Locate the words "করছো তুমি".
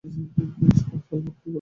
0.57-1.29